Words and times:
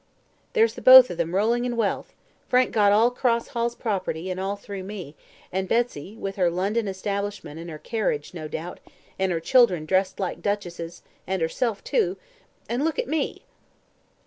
"There's 0.53 0.73
the 0.73 0.81
both 0.81 1.11
of 1.11 1.17
them 1.19 1.35
rolling 1.35 1.63
in 1.63 1.77
wealth. 1.77 2.11
Frank 2.47 2.71
got 2.71 2.91
all 2.91 3.11
Cross 3.11 3.49
Hall's 3.49 3.75
property, 3.75 4.31
and 4.31 4.39
all 4.39 4.55
through 4.55 4.81
me; 4.81 5.15
and 5.51 5.67
Betsy, 5.69 6.17
with 6.17 6.37
her 6.37 6.49
London 6.49 6.87
establishment 6.87 7.59
and 7.59 7.69
her 7.69 7.77
carriage, 7.77 8.33
no 8.33 8.47
doubt, 8.47 8.79
and 9.19 9.31
her 9.31 9.39
children 9.39 9.85
dressed 9.85 10.19
like 10.19 10.41
duchesses, 10.41 11.03
and 11.27 11.39
herself, 11.39 11.83
too 11.83 12.17
and 12.67 12.83
look 12.83 12.97
at 12.97 13.07
me!" 13.07 13.43